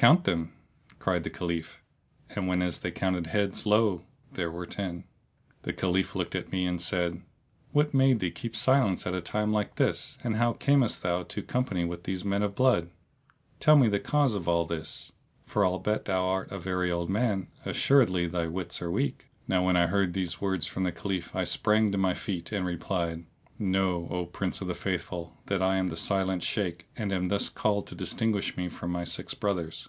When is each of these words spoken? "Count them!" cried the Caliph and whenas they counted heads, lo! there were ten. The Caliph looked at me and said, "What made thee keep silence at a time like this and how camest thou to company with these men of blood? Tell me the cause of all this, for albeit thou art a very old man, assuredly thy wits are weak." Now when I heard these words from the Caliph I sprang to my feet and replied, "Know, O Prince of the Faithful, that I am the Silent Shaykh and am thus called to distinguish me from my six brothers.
"Count 0.00 0.22
them!" 0.22 0.52
cried 1.00 1.24
the 1.24 1.28
Caliph 1.28 1.82
and 2.30 2.46
whenas 2.46 2.78
they 2.78 2.90
counted 2.92 3.26
heads, 3.26 3.66
lo! 3.66 4.04
there 4.30 4.48
were 4.48 4.64
ten. 4.64 5.02
The 5.62 5.72
Caliph 5.72 6.14
looked 6.14 6.36
at 6.36 6.52
me 6.52 6.66
and 6.66 6.80
said, 6.80 7.22
"What 7.72 7.92
made 7.92 8.20
thee 8.20 8.30
keep 8.30 8.54
silence 8.54 9.08
at 9.08 9.14
a 9.14 9.20
time 9.20 9.52
like 9.52 9.74
this 9.74 10.16
and 10.22 10.36
how 10.36 10.52
camest 10.52 11.02
thou 11.02 11.24
to 11.24 11.42
company 11.42 11.84
with 11.84 12.04
these 12.04 12.24
men 12.24 12.44
of 12.44 12.54
blood? 12.54 12.90
Tell 13.58 13.74
me 13.74 13.88
the 13.88 13.98
cause 13.98 14.36
of 14.36 14.46
all 14.46 14.66
this, 14.66 15.14
for 15.46 15.66
albeit 15.66 16.04
thou 16.04 16.28
art 16.28 16.52
a 16.52 16.60
very 16.60 16.92
old 16.92 17.10
man, 17.10 17.48
assuredly 17.64 18.28
thy 18.28 18.46
wits 18.46 18.80
are 18.80 18.92
weak." 18.92 19.24
Now 19.48 19.66
when 19.66 19.76
I 19.76 19.88
heard 19.88 20.14
these 20.14 20.40
words 20.40 20.64
from 20.68 20.84
the 20.84 20.92
Caliph 20.92 21.34
I 21.34 21.42
sprang 21.42 21.90
to 21.90 21.98
my 21.98 22.14
feet 22.14 22.52
and 22.52 22.64
replied, 22.64 23.26
"Know, 23.60 24.06
O 24.08 24.24
Prince 24.24 24.60
of 24.60 24.68
the 24.68 24.74
Faithful, 24.76 25.34
that 25.46 25.60
I 25.60 25.78
am 25.78 25.88
the 25.88 25.96
Silent 25.96 26.44
Shaykh 26.44 26.86
and 26.96 27.12
am 27.12 27.26
thus 27.26 27.48
called 27.48 27.88
to 27.88 27.96
distinguish 27.96 28.56
me 28.56 28.68
from 28.68 28.92
my 28.92 29.02
six 29.02 29.34
brothers. 29.34 29.88